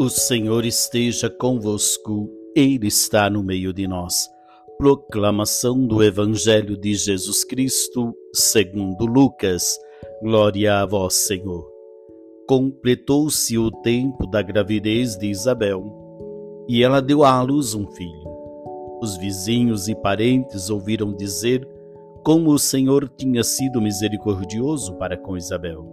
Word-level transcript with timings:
O 0.00 0.08
Senhor 0.08 0.64
esteja 0.64 1.28
convosco, 1.28 2.30
Ele 2.54 2.86
está 2.86 3.28
no 3.28 3.42
meio 3.42 3.72
de 3.72 3.88
nós. 3.88 4.28
Proclamação 4.78 5.84
do 5.84 6.04
Evangelho 6.04 6.76
de 6.76 6.94
Jesus 6.94 7.42
Cristo, 7.42 8.14
segundo 8.32 9.04
Lucas. 9.06 9.76
Glória 10.22 10.76
a 10.76 10.86
vós, 10.86 11.14
Senhor. 11.14 11.68
Completou-se 12.46 13.58
o 13.58 13.72
tempo 13.72 14.24
da 14.28 14.40
gravidez 14.40 15.16
de 15.16 15.26
Isabel, 15.26 15.82
e 16.68 16.84
ela 16.84 17.02
deu 17.02 17.24
à 17.24 17.42
luz 17.42 17.74
um 17.74 17.90
filho. 17.90 18.28
Os 19.02 19.16
vizinhos 19.16 19.88
e 19.88 19.96
parentes 19.96 20.70
ouviram 20.70 21.12
dizer 21.12 21.68
como 22.24 22.52
o 22.52 22.58
Senhor 22.58 23.08
tinha 23.08 23.42
sido 23.42 23.82
misericordioso 23.82 24.94
para 24.94 25.16
com 25.16 25.36
Isabel, 25.36 25.84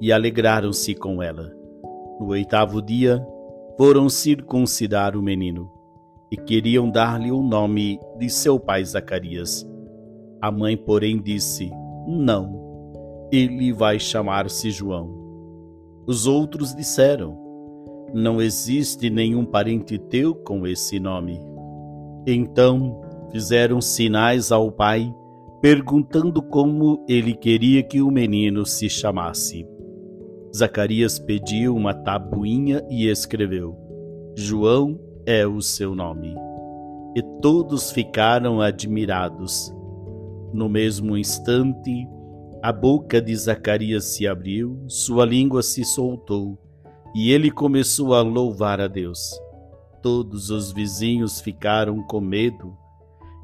e 0.00 0.12
alegraram-se 0.12 0.96
com 0.96 1.22
ela. 1.22 1.59
No 2.20 2.26
oitavo 2.26 2.82
dia, 2.82 3.26
foram 3.78 4.10
circuncidar 4.10 5.16
o 5.16 5.22
menino 5.22 5.72
e 6.30 6.36
queriam 6.36 6.90
dar-lhe 6.90 7.32
o 7.32 7.42
nome 7.42 7.98
de 8.18 8.28
seu 8.28 8.60
pai 8.60 8.84
Zacarias. 8.84 9.66
A 10.38 10.52
mãe, 10.52 10.76
porém, 10.76 11.18
disse: 11.18 11.70
Não, 12.06 13.26
ele 13.32 13.72
vai 13.72 13.98
chamar-se 13.98 14.70
João. 14.70 15.10
Os 16.06 16.26
outros 16.26 16.74
disseram: 16.74 17.38
Não 18.12 18.38
existe 18.38 19.08
nenhum 19.08 19.46
parente 19.46 19.98
teu 19.98 20.34
com 20.34 20.66
esse 20.66 21.00
nome. 21.00 21.40
Então 22.26 23.00
fizeram 23.32 23.80
sinais 23.80 24.52
ao 24.52 24.70
pai, 24.70 25.10
perguntando 25.62 26.42
como 26.42 27.02
ele 27.08 27.34
queria 27.34 27.82
que 27.82 28.02
o 28.02 28.10
menino 28.10 28.66
se 28.66 28.90
chamasse. 28.90 29.66
Zacarias 30.54 31.16
pediu 31.18 31.76
uma 31.76 31.94
tabuinha 31.94 32.84
e 32.90 33.06
escreveu: 33.06 33.76
João 34.36 34.98
é 35.24 35.46
o 35.46 35.60
seu 35.60 35.94
nome. 35.94 36.34
E 37.16 37.22
todos 37.40 37.92
ficaram 37.92 38.60
admirados. 38.60 39.72
No 40.52 40.68
mesmo 40.68 41.16
instante, 41.16 42.06
a 42.62 42.72
boca 42.72 43.22
de 43.22 43.34
Zacarias 43.36 44.04
se 44.04 44.26
abriu, 44.26 44.82
sua 44.88 45.24
língua 45.24 45.62
se 45.62 45.84
soltou, 45.84 46.58
e 47.14 47.30
ele 47.30 47.50
começou 47.50 48.12
a 48.12 48.20
louvar 48.20 48.80
a 48.80 48.88
Deus. 48.88 49.30
Todos 50.02 50.50
os 50.50 50.72
vizinhos 50.72 51.40
ficaram 51.40 52.02
com 52.02 52.20
medo, 52.20 52.76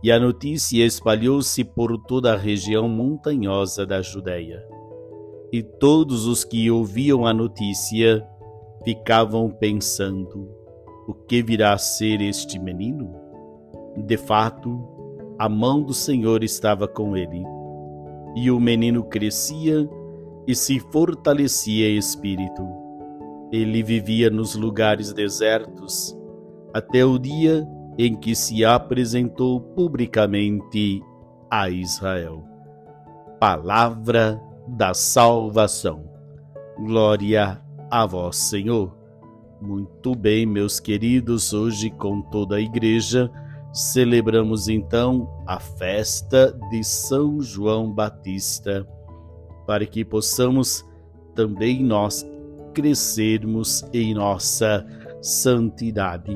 e 0.02 0.10
a 0.10 0.18
notícia 0.18 0.84
espalhou-se 0.84 1.62
por 1.62 1.96
toda 1.98 2.32
a 2.32 2.36
região 2.36 2.88
montanhosa 2.88 3.86
da 3.86 4.02
Judéia 4.02 4.75
e 5.52 5.62
todos 5.62 6.26
os 6.26 6.44
que 6.44 6.70
ouviam 6.70 7.26
a 7.26 7.32
notícia 7.32 8.26
ficavam 8.84 9.50
pensando: 9.50 10.48
o 11.06 11.14
que 11.14 11.42
virá 11.42 11.72
a 11.72 11.78
ser 11.78 12.20
este 12.20 12.58
menino? 12.58 13.14
De 13.96 14.16
fato, 14.16 14.78
a 15.38 15.48
mão 15.48 15.82
do 15.82 15.94
Senhor 15.94 16.42
estava 16.42 16.88
com 16.88 17.16
ele, 17.16 17.42
e 18.34 18.50
o 18.50 18.58
menino 18.58 19.04
crescia 19.04 19.88
e 20.46 20.54
se 20.54 20.78
fortalecia 20.78 21.88
em 21.88 21.96
espírito. 21.96 22.66
Ele 23.52 23.82
vivia 23.82 24.28
nos 24.28 24.54
lugares 24.54 25.12
desertos 25.12 26.16
até 26.74 27.04
o 27.04 27.18
dia 27.18 27.66
em 27.96 28.14
que 28.14 28.34
se 28.34 28.64
apresentou 28.64 29.60
publicamente 29.60 31.00
a 31.50 31.70
Israel. 31.70 32.44
Palavra 33.40 34.40
da 34.68 34.94
salvação. 34.94 36.04
Glória 36.78 37.60
a 37.90 38.06
vós, 38.06 38.36
Senhor. 38.36 38.94
Muito 39.60 40.14
bem, 40.14 40.44
meus 40.44 40.78
queridos, 40.78 41.52
hoje 41.52 41.90
com 41.90 42.20
toda 42.22 42.56
a 42.56 42.60
igreja 42.60 43.30
celebramos 43.76 44.68
então 44.68 45.28
a 45.46 45.60
festa 45.60 46.58
de 46.70 46.82
São 46.82 47.42
João 47.42 47.92
Batista, 47.92 48.86
para 49.66 49.84
que 49.84 50.02
possamos 50.02 50.82
também 51.34 51.84
nós 51.84 52.26
crescermos 52.72 53.84
em 53.92 54.14
nossa 54.14 54.86
santidade. 55.20 56.34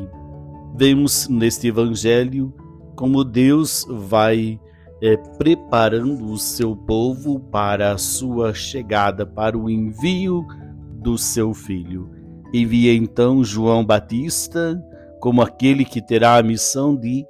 Vemos 0.76 1.28
neste 1.28 1.69
evangelho 1.69 2.53
como 2.94 3.25
Deus 3.25 3.87
vai 3.88 4.60
é, 5.03 5.16
preparando 5.38 6.27
o 6.27 6.37
seu 6.37 6.77
povo 6.77 7.41
para 7.41 7.93
a 7.93 7.99
sua 7.99 8.53
chegada, 8.53 9.25
para 9.25 9.56
o 9.56 9.71
envio 9.71 10.44
do 10.93 11.16
seu 11.16 11.55
filho. 11.55 12.11
Envia 12.53 12.93
então 12.93 13.43
João 13.43 13.84
Batista 13.84 14.83
como 15.21 15.43
aquele 15.43 15.84
que 15.84 16.00
terá 16.00 16.37
a 16.37 16.43
missão 16.43 16.97
de 16.97 17.25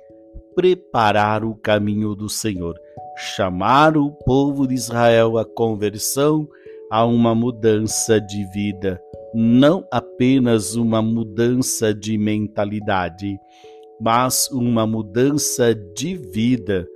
preparar 0.54 1.44
o 1.44 1.54
caminho 1.54 2.14
do 2.14 2.28
Senhor, 2.28 2.74
chamar 3.16 3.96
o 3.96 4.10
povo 4.10 4.66
de 4.66 4.74
Israel 4.74 5.38
à 5.38 5.44
conversão, 5.44 6.48
a 6.90 7.04
uma 7.04 7.34
mudança 7.34 8.20
de 8.20 8.44
vida, 8.52 9.00
não 9.34 9.86
apenas 9.92 10.74
uma 10.74 11.00
mudança 11.00 11.94
de 11.94 12.18
mentalidade, 12.18 13.38
mas 14.00 14.48
uma 14.50 14.86
mudança 14.86 15.74
de 15.74 16.16
vida 16.16 16.86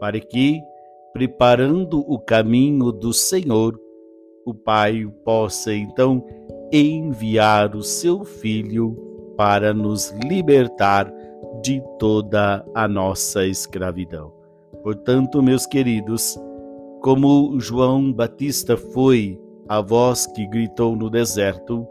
para 0.00 0.20
que, 0.20 0.60
preparando 1.12 2.00
o 2.00 2.18
caminho 2.18 2.92
do 2.92 3.12
Senhor, 3.12 3.78
o 4.44 4.54
Pai 4.54 5.06
possa 5.24 5.74
então 5.74 6.24
enviar 6.72 7.74
o 7.74 7.82
seu 7.82 8.24
Filho 8.24 8.96
para 9.36 9.72
nos 9.72 10.10
libertar 10.24 11.12
de 11.62 11.82
toda 11.98 12.64
a 12.74 12.88
nossa 12.88 13.46
escravidão. 13.46 14.32
Portanto, 14.82 15.42
meus 15.42 15.66
queridos, 15.66 16.38
como 17.02 17.58
João 17.60 18.12
Batista 18.12 18.76
foi 18.76 19.38
a 19.68 19.80
voz 19.80 20.26
que 20.26 20.46
gritou 20.46 20.96
no 20.96 21.10
deserto, 21.10 21.86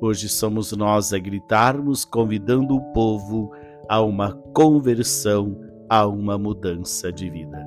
hoje 0.00 0.28
somos 0.28 0.72
nós 0.72 1.12
a 1.12 1.18
gritarmos, 1.18 2.04
convidando 2.04 2.76
o 2.76 2.92
povo 2.92 3.52
a 3.88 4.00
uma 4.00 4.32
conversão 4.54 5.67
a 5.88 6.06
uma 6.06 6.38
mudança 6.38 7.12
de 7.12 7.28
vida. 7.30 7.64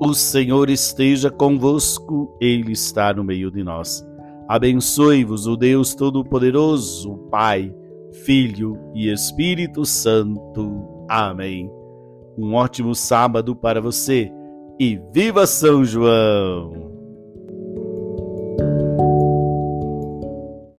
O 0.00 0.14
Senhor 0.14 0.68
esteja 0.68 1.30
convosco, 1.30 2.36
Ele 2.40 2.72
está 2.72 3.14
no 3.14 3.22
meio 3.22 3.50
de 3.50 3.62
nós. 3.62 4.06
Abençoe-vos 4.48 5.46
o 5.46 5.56
Deus 5.56 5.94
Todo-Poderoso, 5.94 7.16
Pai, 7.30 7.72
Filho 8.24 8.78
e 8.94 9.10
Espírito 9.10 9.84
Santo. 9.84 11.06
Amém. 11.08 11.70
Um 12.36 12.54
ótimo 12.54 12.94
sábado 12.94 13.54
para 13.54 13.80
você 13.80 14.32
e 14.78 15.00
viva 15.12 15.46
São 15.46 15.84
João! 15.84 16.91